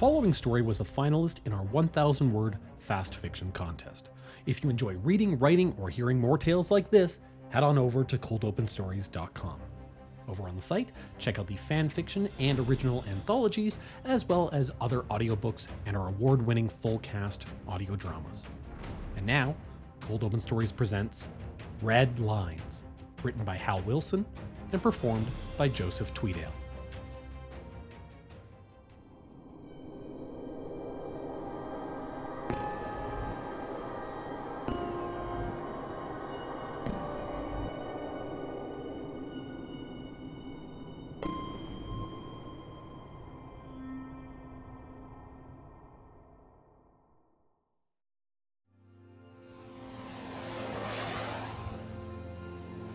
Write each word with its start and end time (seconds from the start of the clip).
following 0.00 0.32
story 0.32 0.62
was 0.62 0.80
a 0.80 0.82
finalist 0.82 1.40
in 1.44 1.52
our 1.52 1.64
1,000 1.64 2.32
word 2.32 2.56
fast 2.78 3.16
fiction 3.16 3.52
contest. 3.52 4.08
If 4.46 4.64
you 4.64 4.70
enjoy 4.70 4.94
reading, 4.94 5.38
writing, 5.38 5.76
or 5.78 5.90
hearing 5.90 6.18
more 6.18 6.38
tales 6.38 6.70
like 6.70 6.88
this, 6.88 7.18
head 7.50 7.62
on 7.62 7.76
over 7.76 8.02
to 8.04 8.16
coldopenstories.com. 8.16 9.60
Over 10.26 10.48
on 10.48 10.56
the 10.56 10.62
site, 10.62 10.92
check 11.18 11.38
out 11.38 11.46
the 11.46 11.56
fan 11.56 11.90
fiction 11.90 12.30
and 12.38 12.58
original 12.60 13.04
anthologies, 13.10 13.76
as 14.06 14.26
well 14.26 14.48
as 14.54 14.72
other 14.80 15.00
audiobooks 15.10 15.66
and 15.84 15.94
our 15.94 16.08
award 16.08 16.46
winning 16.46 16.70
full 16.70 16.98
cast 17.00 17.44
audio 17.68 17.94
dramas. 17.94 18.46
And 19.18 19.26
now, 19.26 19.54
Cold 20.00 20.24
Open 20.24 20.40
Stories 20.40 20.72
presents 20.72 21.28
Red 21.82 22.18
Lines, 22.20 22.84
written 23.22 23.44
by 23.44 23.56
Hal 23.58 23.82
Wilson 23.82 24.24
and 24.72 24.82
performed 24.82 25.26
by 25.58 25.68
Joseph 25.68 26.14
Tweedale. 26.14 26.52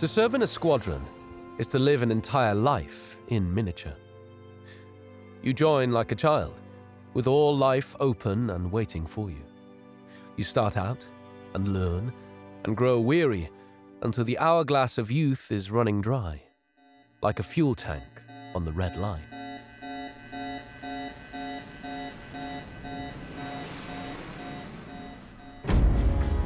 To 0.00 0.08
serve 0.08 0.34
in 0.34 0.40
a 0.40 0.46
squadron 0.46 1.04
is 1.58 1.68
to 1.68 1.78
live 1.78 2.02
an 2.02 2.10
entire 2.10 2.54
life 2.54 3.18
in 3.28 3.52
miniature. 3.52 3.94
You 5.42 5.52
join 5.52 5.90
like 5.90 6.10
a 6.10 6.14
child, 6.14 6.58
with 7.12 7.26
all 7.26 7.54
life 7.54 7.94
open 8.00 8.48
and 8.48 8.72
waiting 8.72 9.04
for 9.04 9.28
you. 9.28 9.44
You 10.36 10.44
start 10.44 10.78
out 10.78 11.04
and 11.52 11.74
learn 11.74 12.14
and 12.64 12.74
grow 12.74 12.98
weary 12.98 13.50
until 14.00 14.24
the 14.24 14.38
hourglass 14.38 14.96
of 14.96 15.10
youth 15.10 15.52
is 15.52 15.70
running 15.70 16.00
dry, 16.00 16.44
like 17.20 17.38
a 17.38 17.42
fuel 17.42 17.74
tank 17.74 18.22
on 18.54 18.64
the 18.64 18.72
red 18.72 18.96
line. 18.96 19.20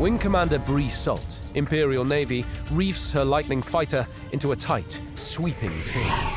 Wing 0.00 0.18
Commander 0.18 0.58
Bree 0.58 0.88
Salt, 0.88 1.38
Imperial 1.56 2.04
Navy, 2.04 2.44
reefs 2.70 3.10
her 3.10 3.24
Lightning 3.24 3.62
fighter 3.62 4.06
into 4.32 4.52
a 4.52 4.56
tight, 4.56 5.00
sweeping 5.16 5.72
turn. 5.84 6.32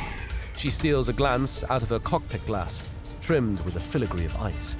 She 0.55 0.69
steals 0.69 1.07
a 1.09 1.13
glance 1.13 1.63
out 1.69 1.83
of 1.83 1.89
her 1.89 1.99
cockpit 1.99 2.45
glass, 2.45 2.83
trimmed 3.21 3.59
with 3.61 3.75
a 3.75 3.79
filigree 3.79 4.25
of 4.25 4.35
ice. 4.37 4.75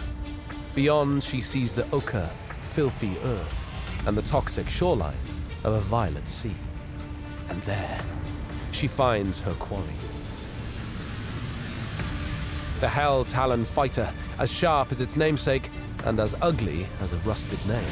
Beyond, 0.73 1.23
she 1.23 1.42
sees 1.42 1.76
the 1.76 1.90
ochre, 1.92 2.30
filthy 2.62 3.16
earth 3.23 3.66
and 4.08 4.17
the 4.17 4.22
toxic 4.22 4.70
shoreline 4.70 5.16
of 5.64 5.73
a 5.73 5.80
violet 5.80 6.28
sea. 6.28 6.56
And 7.50 7.62
there, 7.64 8.02
she 8.72 8.88
finds 8.88 9.42
her 9.42 9.54
quarry. 9.54 9.84
The 12.80 12.88
Hell 12.88 13.26
Talon 13.26 13.66
fighter, 13.66 14.12
as 14.38 14.52
sharp 14.52 14.92
as 14.92 15.02
its 15.02 15.17
namesake 15.17 15.70
and 16.06 16.20
as 16.20 16.34
ugly 16.42 16.88
as 17.02 17.12
a 17.12 17.17
rusted 17.17 17.60
name. 17.67 17.92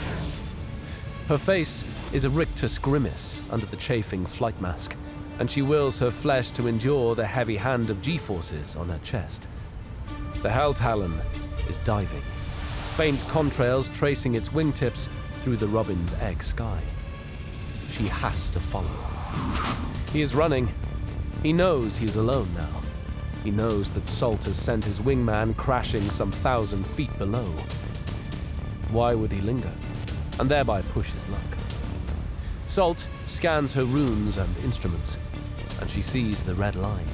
Her 1.27 1.37
face 1.37 1.83
is 2.13 2.23
a 2.23 2.29
rictus 2.29 2.77
grimace 2.77 3.41
under 3.49 3.65
the 3.65 3.75
chafing 3.75 4.25
flight 4.25 4.59
mask, 4.61 4.95
and 5.39 5.49
she 5.49 5.61
wills 5.61 5.99
her 5.99 6.11
flesh 6.11 6.51
to 6.51 6.67
endure 6.67 7.15
the 7.15 7.25
heavy 7.25 7.57
hand 7.57 7.89
of 7.89 8.01
G 8.01 8.17
forces 8.17 8.75
on 8.75 8.89
her 8.89 8.99
chest. 8.99 9.47
The 10.41 10.49
Hell 10.49 10.73
Talon 10.73 11.19
is 11.67 11.79
diving, 11.79 12.21
faint 12.95 13.19
contrails 13.25 13.93
tracing 13.93 14.35
its 14.35 14.49
wingtips 14.49 15.09
through 15.41 15.57
the 15.57 15.67
robin's 15.67 16.13
egg 16.13 16.41
sky. 16.43 16.79
She 17.89 18.07
has 18.07 18.49
to 18.51 18.59
follow. 18.59 18.97
He 20.13 20.21
is 20.21 20.35
running. 20.35 20.69
He 21.43 21.53
knows 21.53 21.97
he 21.97 22.05
is 22.05 22.15
alone 22.15 22.53
now. 22.55 22.81
He 23.43 23.51
knows 23.51 23.93
that 23.93 24.07
Salt 24.07 24.45
has 24.45 24.55
sent 24.55 24.83
his 24.83 24.99
wingman 24.99 25.55
crashing 25.55 26.09
some 26.09 26.31
thousand 26.31 26.85
feet 26.85 27.15
below. 27.17 27.53
Why 28.91 29.13
would 29.13 29.31
he 29.31 29.41
linger? 29.41 29.71
and 30.39 30.49
thereby 30.49 30.81
push 30.81 31.11
his 31.11 31.27
luck. 31.29 31.56
Salt 32.67 33.07
scans 33.25 33.73
her 33.73 33.85
runes 33.85 34.37
and 34.37 34.55
instruments, 34.57 35.17
and 35.79 35.89
she 35.89 36.01
sees 36.01 36.43
the 36.43 36.53
red 36.53 36.75
line. 36.75 37.07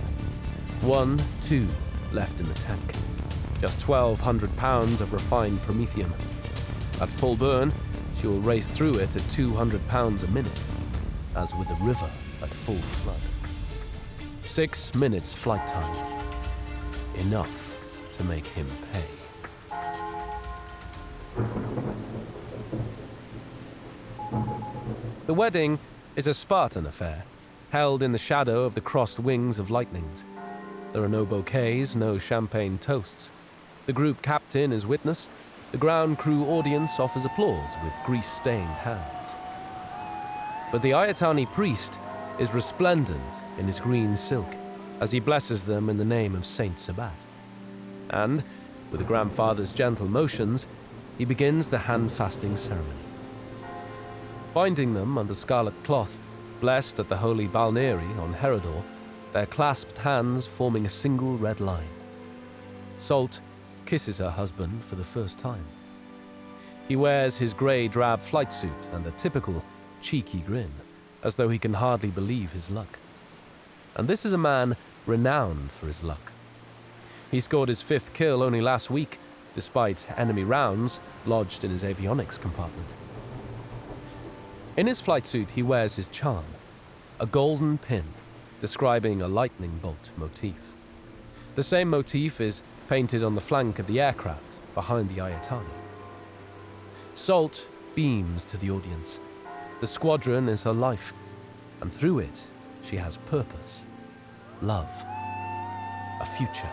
One, 0.82 1.22
two 1.42 1.70
left 2.12 2.40
in 2.42 2.48
the 2.48 2.56
tank. 2.56 2.96
Just 3.62 3.88
1,200 3.88 4.56
pounds 4.58 5.00
of 5.00 5.14
refined 5.14 5.62
promethium. 5.62 6.12
At 7.00 7.10
full 7.10 7.36
burn, 7.36 7.72
she 8.18 8.28
will 8.28 8.42
race 8.42 8.68
through 8.68 8.96
it 8.96 9.16
at 9.16 9.30
200 9.30 9.88
pounds 9.88 10.24
a 10.24 10.28
minute, 10.28 10.64
as 11.36 11.56
with 11.56 11.68
the 11.68 11.76
river 11.76 12.10
at 12.42 12.54
full 12.54 12.76
flood. 12.76 13.22
Six 14.44 14.94
minutes 14.96 15.34
flight 15.34 15.66
time. 15.68 16.24
Enough 17.16 17.78
to 18.14 18.24
make 18.24 18.48
him 18.48 18.68
pay. 18.92 19.06
The 25.26 25.34
wedding 25.34 25.80
is 26.18 26.28
a 26.28 26.34
Spartan 26.34 26.86
affair, 26.86 27.24
held 27.70 28.04
in 28.04 28.12
the 28.12 28.18
shadow 28.18 28.66
of 28.66 28.76
the 28.76 28.82
crossed 28.82 29.20
wings 29.20 29.58
of 29.58 29.72
lightnings. 29.72 30.26
There 30.92 31.02
are 31.02 31.08
no 31.08 31.26
bouquets, 31.26 31.96
no 31.96 32.18
champagne 32.18 32.78
toasts. 32.78 33.32
The 33.86 33.94
group 33.94 34.22
captain 34.22 34.74
is 34.74 34.86
witness. 34.86 35.30
The 35.72 35.78
ground 35.78 36.18
crew 36.18 36.44
audience 36.48 37.00
offers 37.00 37.24
applause 37.24 37.74
with 37.86 37.94
grease 38.06 38.30
stained 38.30 38.68
hands. 38.68 39.36
But 40.74 40.82
the 40.82 40.92
Ayatani 40.92 41.50
priest 41.54 42.02
is 42.38 42.54
resplendent 42.54 43.40
in 43.58 43.66
his 43.66 43.80
green 43.80 44.18
silk 44.18 44.54
as 45.00 45.14
he 45.14 45.22
blesses 45.22 45.64
them 45.64 45.90
in 45.90 45.96
the 45.96 46.04
name 46.04 46.36
of 46.36 46.46
Saint 46.46 46.80
Sabbat. 46.80 47.16
And, 48.10 48.44
with 48.92 49.00
the 49.00 49.08
grandfather's 49.08 49.72
gentle 49.72 50.10
motions, 50.10 50.68
he 51.18 51.24
begins 51.24 51.70
the 51.70 51.78
hand 51.78 52.12
fasting 52.12 52.58
ceremony 52.58 53.13
binding 54.54 54.94
them 54.94 55.18
under 55.18 55.34
scarlet 55.34 55.74
cloth, 55.84 56.20
blessed 56.62 57.00
at 57.00 57.10
the 57.10 57.18
holy 57.18 57.48
balneary 57.48 58.18
on 58.20 58.34
Herodor, 58.34 58.84
their 59.32 59.48
clasped 59.48 59.98
hands 59.98 60.46
forming 60.46 60.86
a 60.86 60.90
single 60.90 61.38
red 61.38 61.60
line. 61.60 61.90
Salt 62.98 63.42
kisses 63.86 64.20
her 64.20 64.30
husband 64.30 64.84
for 64.84 64.96
the 64.96 65.04
first 65.04 65.40
time. 65.40 65.66
He 66.88 66.96
wears 66.96 67.38
his 67.38 67.54
grey 67.54 67.88
drab 67.88 68.22
flight 68.22 68.54
suit 68.54 68.90
and 68.92 69.06
a 69.08 69.12
typical 69.12 69.64
cheeky 70.02 70.42
grin, 70.42 70.72
as 71.24 71.36
though 71.36 71.50
he 71.50 71.58
can 71.58 71.74
hardly 71.74 72.10
believe 72.10 72.52
his 72.52 72.70
luck. 72.70 73.00
And 73.96 74.08
this 74.08 74.26
is 74.26 74.34
a 74.34 74.38
man 74.38 74.76
renowned 75.06 75.72
for 75.72 75.88
his 75.88 76.04
luck. 76.04 76.32
He 77.32 77.40
scored 77.40 77.70
his 77.70 77.82
fifth 77.82 78.14
kill 78.14 78.44
only 78.44 78.62
last 78.62 78.92
week, 78.92 79.18
despite 79.56 80.06
enemy 80.18 80.44
rounds 80.44 81.00
lodged 81.26 81.64
in 81.64 81.72
his 81.72 81.84
avionics 81.84 82.40
compartment. 82.40 82.94
In 84.76 84.88
his 84.88 85.00
flight 85.00 85.28
suit, 85.28 85.52
he 85.52 85.62
wears 85.62 85.98
his 85.98 86.08
charm, 86.08 86.46
a 87.20 87.28
golden 87.28 87.78
pin 87.78 88.06
describing 88.60 89.22
a 89.22 89.28
lightning 89.28 89.80
bolt 89.84 90.10
motif. 90.18 90.74
The 91.54 91.62
same 91.62 91.90
motif 91.90 92.42
is 92.42 92.64
painted 92.90 93.24
on 93.24 93.36
the 93.36 93.42
flank 93.42 93.78
of 93.78 93.86
the 93.86 94.02
aircraft 94.02 94.58
behind 94.74 95.10
the 95.10 95.22
Ayatani. 95.22 95.68
Salt 97.14 97.68
beams 97.94 98.46
to 98.46 98.58
the 98.58 98.72
audience. 98.72 99.20
The 99.80 99.86
squadron 99.86 100.50
is 100.50 100.64
her 100.64 100.74
life, 100.74 101.14
and 101.80 101.94
through 101.94 102.20
it, 102.20 102.48
she 102.82 102.96
has 102.96 103.18
purpose, 103.18 103.86
love, 104.64 104.90
a 106.20 106.26
future. 106.26 106.72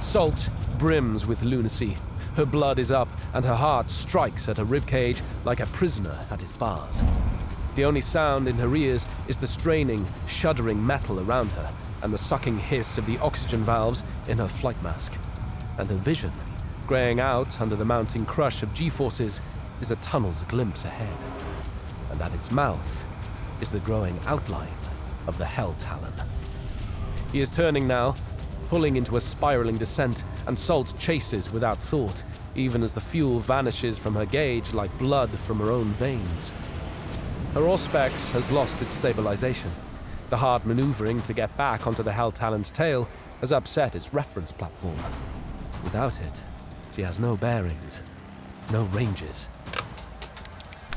Salt 0.00 0.48
brims 0.80 1.26
with 1.26 1.42
lunacy. 1.42 1.94
Her 2.36 2.46
blood 2.46 2.78
is 2.78 2.90
up, 2.90 3.08
and 3.34 3.44
her 3.44 3.54
heart 3.54 3.90
strikes 3.90 4.48
at 4.48 4.56
her 4.56 4.64
ribcage 4.64 5.20
like 5.44 5.60
a 5.60 5.66
prisoner 5.66 6.18
at 6.30 6.40
his 6.40 6.52
bars. 6.52 7.02
The 7.76 7.84
only 7.84 8.00
sound 8.00 8.48
in 8.48 8.56
her 8.56 8.74
ears 8.74 9.06
is 9.28 9.36
the 9.36 9.46
straining, 9.46 10.06
shuddering 10.26 10.84
metal 10.84 11.20
around 11.20 11.48
her 11.50 11.70
and 12.02 12.14
the 12.14 12.18
sucking 12.18 12.58
hiss 12.58 12.96
of 12.96 13.04
the 13.04 13.18
oxygen 13.18 13.62
valves 13.62 14.04
in 14.26 14.38
her 14.38 14.48
flight 14.48 14.82
mask. 14.82 15.12
And 15.76 15.90
her 15.90 15.96
vision, 15.96 16.32
graying 16.86 17.20
out 17.20 17.60
under 17.60 17.76
the 17.76 17.84
mounting 17.84 18.24
crush 18.24 18.62
of 18.62 18.72
G 18.72 18.88
forces, 18.88 19.42
is 19.82 19.90
a 19.90 19.96
tunnel's 19.96 20.44
glimpse 20.44 20.86
ahead. 20.86 21.18
And 22.10 22.22
at 22.22 22.32
its 22.32 22.50
mouth 22.50 23.04
is 23.60 23.70
the 23.70 23.80
growing 23.80 24.18
outline 24.26 24.68
of 25.26 25.36
the 25.36 25.44
Hell 25.44 25.74
Talon. 25.78 26.14
He 27.32 27.42
is 27.42 27.50
turning 27.50 27.86
now, 27.86 28.16
pulling 28.68 28.96
into 28.96 29.16
a 29.16 29.20
spiraling 29.20 29.76
descent, 29.76 30.24
and 30.46 30.58
Salt 30.58 30.94
chases 30.98 31.52
without 31.52 31.78
thought, 31.78 32.22
even 32.54 32.82
as 32.82 32.94
the 32.94 33.00
fuel 33.00 33.38
vanishes 33.38 33.98
from 33.98 34.14
her 34.14 34.26
gauge 34.26 34.72
like 34.72 34.96
blood 34.98 35.30
from 35.30 35.58
her 35.58 35.70
own 35.70 35.86
veins. 35.86 36.52
Her 37.54 37.62
Auspex 37.62 38.30
has 38.30 38.50
lost 38.50 38.80
its 38.82 38.94
stabilization. 38.94 39.72
The 40.28 40.36
hard 40.36 40.64
maneuvering 40.64 41.22
to 41.22 41.32
get 41.32 41.56
back 41.56 41.86
onto 41.86 42.02
the 42.02 42.12
Hell 42.12 42.30
Talon's 42.30 42.70
tail 42.70 43.08
has 43.40 43.52
upset 43.52 43.94
its 43.94 44.14
reference 44.14 44.52
platform. 44.52 44.98
Without 45.82 46.20
it, 46.20 46.42
she 46.94 47.02
has 47.02 47.18
no 47.18 47.36
bearings, 47.36 48.02
no 48.70 48.84
ranges. 48.92 49.48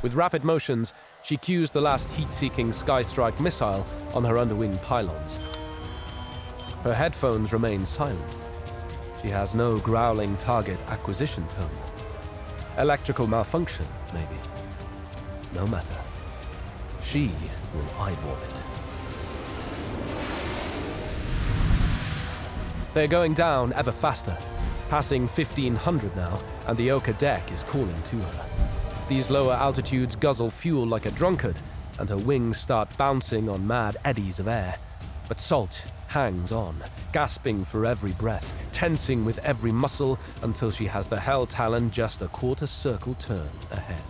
With 0.03 0.13
rapid 0.13 0.43
motions, 0.43 0.93
she 1.23 1.37
cues 1.37 1.71
the 1.71 1.81
last 1.81 2.09
heat 2.11 2.33
seeking 2.33 2.69
Skystrike 2.69 3.39
missile 3.39 3.85
on 4.13 4.25
her 4.25 4.37
underwing 4.37 4.77
pylons. 4.79 5.39
Her 6.83 6.93
headphones 6.93 7.53
remain 7.53 7.85
silent. 7.85 8.35
She 9.21 9.29
has 9.29 9.55
no 9.55 9.77
growling 9.77 10.35
target 10.35 10.77
acquisition 10.89 11.47
tone. 11.47 11.69
Electrical 12.77 13.25
malfunction, 13.25 13.87
maybe. 14.13 14.35
No 15.53 15.65
matter. 15.65 15.95
She 17.01 17.31
will 17.73 18.01
eyeball 18.01 18.37
it. 18.49 18.63
They're 22.93 23.07
going 23.07 23.33
down 23.33 23.71
ever 23.73 23.93
faster, 23.93 24.37
passing 24.89 25.21
1500 25.21 26.13
now, 26.17 26.37
and 26.67 26.77
the 26.77 26.91
Oka 26.91 27.13
deck 27.13 27.49
is 27.53 27.63
calling 27.63 28.03
to 28.03 28.17
her. 28.17 28.45
These 29.07 29.29
lower 29.29 29.53
altitudes 29.53 30.17
guzzle 30.17 30.49
fuel 30.49 30.85
like 30.85 31.05
a 31.05 31.11
drunkard, 31.11 31.55
and 31.97 32.09
her 32.09 32.17
wings 32.17 32.57
start 32.59 32.89
bouncing 32.97 33.47
on 33.47 33.65
mad 33.65 33.95
eddies 34.03 34.39
of 34.39 34.49
air. 34.49 34.75
But 35.29 35.39
Salt 35.39 35.85
hangs 36.13 36.51
on, 36.51 36.75
gasping 37.11 37.65
for 37.65 37.87
every 37.87 38.11
breath, 38.11 38.53
tensing 38.71 39.25
with 39.25 39.39
every 39.39 39.71
muscle 39.71 40.19
until 40.43 40.69
she 40.69 40.85
has 40.85 41.07
the 41.07 41.19
Hell 41.19 41.47
Talon 41.47 41.89
just 41.89 42.21
a 42.21 42.27
quarter 42.27 42.67
circle 42.67 43.15
turn 43.15 43.49
ahead. 43.71 44.03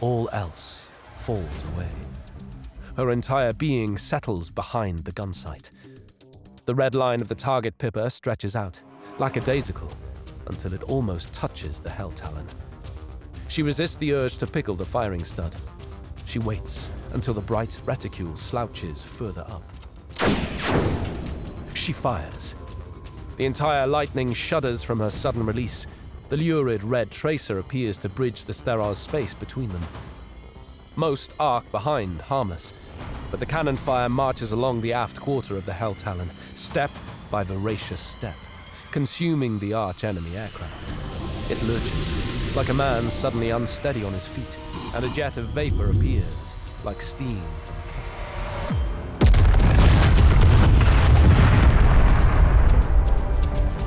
All 0.00 0.28
else 0.32 0.84
falls 1.16 1.64
away. 1.74 1.88
Her 2.96 3.10
entire 3.10 3.52
being 3.52 3.98
settles 3.98 4.48
behind 4.48 5.00
the 5.00 5.10
gun 5.10 5.32
sight. 5.32 5.72
The 6.66 6.74
red 6.76 6.94
line 6.94 7.20
of 7.20 7.26
the 7.26 7.34
target 7.34 7.78
pipper 7.78 8.08
stretches 8.08 8.54
out, 8.54 8.80
lackadaisical, 9.18 9.90
until 10.46 10.72
it 10.72 10.84
almost 10.84 11.32
touches 11.32 11.80
the 11.80 11.90
Hell 11.90 12.12
Talon. 12.12 12.46
She 13.48 13.64
resists 13.64 13.96
the 13.96 14.14
urge 14.14 14.38
to 14.38 14.46
pickle 14.46 14.76
the 14.76 14.84
firing 14.84 15.24
stud. 15.24 15.52
She 16.26 16.38
waits 16.38 16.92
until 17.12 17.34
the 17.34 17.40
bright 17.40 17.76
reticule 17.84 18.36
slouches 18.36 19.02
further 19.02 19.44
up. 19.48 19.64
She 21.76 21.92
fires. 21.92 22.54
The 23.36 23.44
entire 23.44 23.86
lightning 23.86 24.32
shudders 24.32 24.82
from 24.82 24.98
her 24.98 25.10
sudden 25.10 25.44
release. 25.44 25.86
The 26.30 26.36
lurid 26.38 26.82
red 26.82 27.10
tracer 27.10 27.58
appears 27.58 27.98
to 27.98 28.08
bridge 28.08 28.44
the 28.44 28.54
sterile 28.54 28.94
space 28.94 29.34
between 29.34 29.68
them. 29.68 29.82
Most 30.96 31.32
arc 31.38 31.70
behind, 31.70 32.22
harmless, 32.22 32.72
but 33.30 33.40
the 33.40 33.46
cannon 33.46 33.76
fire 33.76 34.08
marches 34.08 34.52
along 34.52 34.80
the 34.80 34.94
aft 34.94 35.20
quarter 35.20 35.56
of 35.56 35.66
the 35.66 35.74
Hell 35.74 35.94
Talon, 35.94 36.30
step 36.54 36.90
by 37.30 37.44
voracious 37.44 38.00
step, 38.00 38.36
consuming 38.90 39.58
the 39.58 39.74
arch 39.74 40.02
enemy 40.02 40.34
aircraft. 40.34 41.50
It 41.50 41.62
lurches, 41.64 42.56
like 42.56 42.70
a 42.70 42.74
man 42.74 43.10
suddenly 43.10 43.50
unsteady 43.50 44.02
on 44.02 44.14
his 44.14 44.26
feet, 44.26 44.58
and 44.94 45.04
a 45.04 45.10
jet 45.10 45.36
of 45.36 45.50
vapor 45.50 45.90
appears, 45.90 46.56
like 46.84 47.02
steam 47.02 47.42
The 47.68 47.75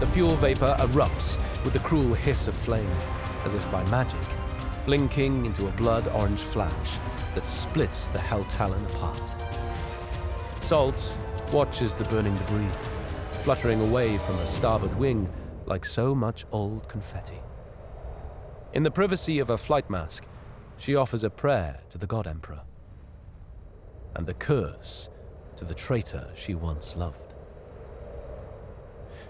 fuel 0.10 0.36
vapor 0.36 0.76
erupts 0.80 1.38
with 1.64 1.74
the 1.74 1.80
cruel 1.80 2.14
hiss 2.14 2.48
of 2.48 2.54
flame, 2.54 2.90
as 3.46 3.54
if 3.54 3.72
by 3.72 3.84
magic, 3.90 4.20
blinking 4.86 5.46
into 5.46 5.68
a 5.68 5.72
blood 5.72 6.08
orange 6.10 6.40
flash 6.40 6.98
that 7.36 7.48
splits 7.48 8.08
the 8.08 8.20
Hell 8.20 8.44
Talon 8.46 8.84
apart. 8.88 9.36
Salt 10.62 11.16
watches 11.52 11.94
the 11.94 12.04
burning 12.06 12.36
debris, 12.38 12.72
fluttering 13.44 13.82
away 13.82 14.18
from 14.18 14.38
her 14.38 14.46
starboard 14.46 14.98
wing 14.98 15.30
like 15.66 15.86
so 15.86 16.16
much 16.16 16.46
old 16.52 16.88
confetti. 16.88 17.40
In 18.74 18.84
the 18.84 18.92
privacy 18.92 19.40
of 19.40 19.48
her 19.50 19.58
flight 19.58 19.90
mask, 19.90 20.26
she 20.78 20.96
offers 20.96 21.24
a 21.24 21.30
prayer 21.30 21.82
to 21.92 21.98
the 21.98 22.08
God 22.08 22.26
Emperor 22.26 22.62
and 24.16 24.28
a 24.28 24.34
curse 24.34 25.10
to 25.56 25.66
the 25.66 25.76
traitor 25.76 26.30
she 26.36 26.56
once 26.56 26.96
loved. 26.96 27.29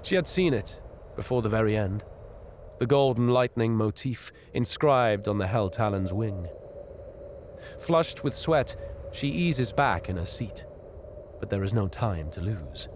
She 0.10 0.16
had 0.16 0.28
seen 0.28 0.56
it 0.56 0.82
before 1.16 1.44
the 1.44 1.50
very 1.50 1.78
end 1.78 2.04
the 2.80 2.88
golden 2.88 3.28
lightning 3.28 3.76
motif 3.76 4.32
inscribed 4.56 5.28
on 5.28 5.38
the 5.38 5.46
Hell 5.46 5.70
Talon's 5.70 6.12
wing. 6.12 6.48
Flushed 7.78 8.24
with 8.24 8.34
sweat, 8.34 8.76
she 9.12 9.28
eases 9.28 9.72
back 9.72 10.10
in 10.10 10.18
her 10.18 10.26
seat, 10.26 10.66
but 11.40 11.52
there 11.52 11.64
is 11.64 11.76
no 11.76 11.88
time 11.88 12.32
to 12.32 12.42
lose. 12.42 12.88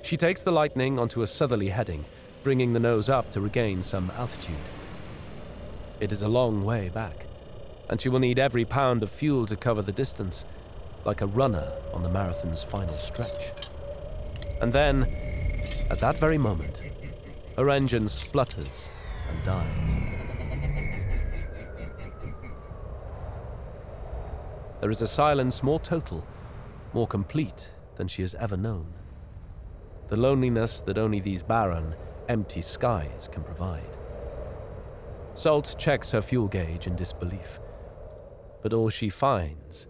She 0.00 0.16
takes 0.16 0.42
the 0.42 0.50
lightning 0.50 0.98
onto 0.98 1.20
a 1.20 1.26
southerly 1.26 1.68
heading, 1.68 2.06
bringing 2.42 2.72
the 2.72 2.80
nose 2.80 3.10
up 3.10 3.30
to 3.32 3.42
regain 3.42 3.82
some 3.82 4.10
altitude. 4.16 4.56
It 6.00 6.12
is 6.12 6.22
a 6.22 6.28
long 6.28 6.64
way 6.64 6.88
back, 6.88 7.26
and 7.90 8.00
she 8.00 8.08
will 8.08 8.20
need 8.20 8.38
every 8.38 8.64
pound 8.64 9.02
of 9.02 9.10
fuel 9.10 9.44
to 9.48 9.56
cover 9.56 9.82
the 9.82 9.92
distance, 9.92 10.46
like 11.04 11.20
a 11.20 11.26
runner 11.26 11.70
on 11.92 12.02
the 12.02 12.08
marathon's 12.08 12.62
final 12.62 12.94
stretch. 12.94 13.50
And 14.62 14.72
then, 14.72 15.27
at 15.90 15.98
that 16.00 16.16
very 16.16 16.38
moment, 16.38 16.82
her 17.56 17.70
engine 17.70 18.08
splutters 18.08 18.88
and 19.28 19.42
dies. 19.42 20.08
There 24.80 24.90
is 24.90 25.02
a 25.02 25.06
silence 25.06 25.62
more 25.62 25.80
total, 25.80 26.24
more 26.92 27.06
complete 27.06 27.70
than 27.96 28.06
she 28.06 28.22
has 28.22 28.34
ever 28.36 28.56
known. 28.56 28.94
The 30.08 30.16
loneliness 30.16 30.80
that 30.82 30.98
only 30.98 31.20
these 31.20 31.42
barren, 31.42 31.94
empty 32.28 32.62
skies 32.62 33.28
can 33.30 33.42
provide. 33.42 33.96
Salt 35.34 35.74
checks 35.78 36.12
her 36.12 36.22
fuel 36.22 36.48
gauge 36.48 36.86
in 36.86 36.96
disbelief, 36.96 37.58
but 38.62 38.72
all 38.72 38.88
she 38.88 39.08
finds 39.08 39.86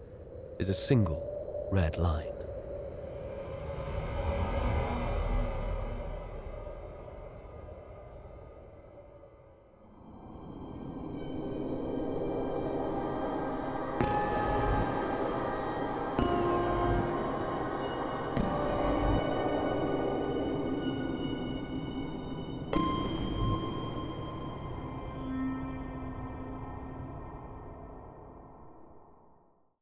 is 0.57 0.69
a 0.69 0.73
single 0.73 1.67
red 1.71 1.97
line. 1.97 2.38